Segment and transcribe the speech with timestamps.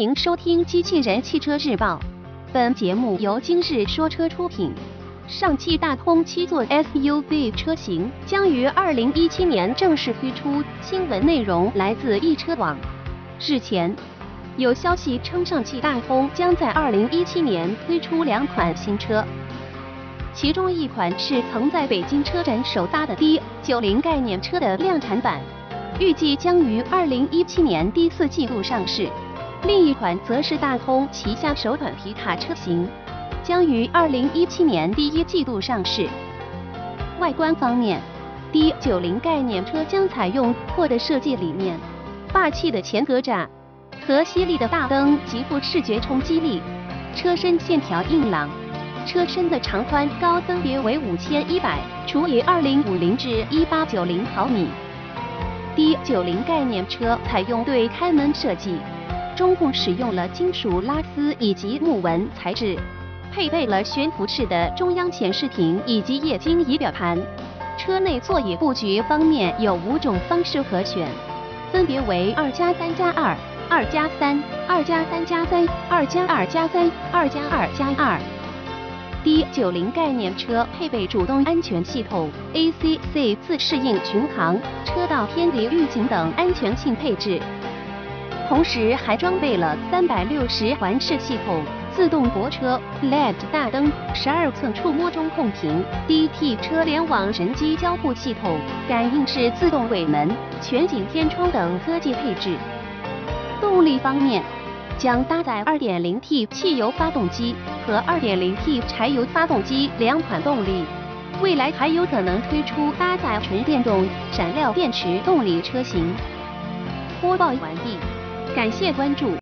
[0.00, 1.96] 迎收听《机器人汽车日报》，
[2.54, 4.72] 本节目由今日说车出品。
[5.28, 12.78] 上汽大通七座 SUV 车型将于二零一七年正式推出，新闻内容来自易车网。
[13.38, 13.94] 日前，
[14.56, 19.22] 有消息称上汽大通将在二零一七年推出两款新车，
[20.32, 25.42] 其中一款是曾在北京车展首发的 D90 概念车的量产版，
[25.98, 29.10] 预计将于二零一七年第四季度上市；
[29.66, 32.88] 另一款则是大通旗下首款皮卡车型。
[33.42, 36.06] 将于二零一七年第一季度上市。
[37.18, 38.00] 外观方面
[38.52, 41.76] ，D90 概念车将采用阔的设计理念，
[42.32, 43.48] 霸气的前格栅
[44.06, 46.62] 和犀利的大灯极富视觉冲击力。
[47.16, 48.48] 车身线条硬朗，
[49.04, 54.68] 车身的长宽高分别为五千一百除以二零五零至一八九零毫米。
[55.74, 58.76] D90 概念车采用对开门设计，
[59.40, 62.78] 中控使用了金属拉丝以及木纹材质。
[63.32, 67.18] 配备了悬浮式的中央显示屏以及液晶仪表盘。
[67.78, 71.08] 车内座椅布局方面有五种方式可选，
[71.72, 73.34] 分别为二加三加二、
[73.70, 78.20] 二加三、二加三加三、二加二加三、二加二加二。
[79.24, 87.40] D90 概念车配备主动安全系统、ACC 自适应巡航、车道偏离预警等安全性配置，
[88.50, 91.62] 同时还装备了三百六十环视系统。
[91.94, 100.28] 自动泊车、LED 大灯、十二寸触摸中控屏、DT 车联网神机交互系统、感应式自动尾门、
[100.60, 102.56] 全景天窗等科技配置。
[103.60, 104.42] 动力方面，
[104.98, 107.54] 将搭载 2.0T 汽油发动机
[107.86, 110.84] 和 2.0T 柴油发动机两款动力，
[111.40, 116.12] 未来还有可能推出搭载纯电动闪料电池动力车型。
[117.20, 117.98] 播报完毕，
[118.54, 119.32] 感谢关注。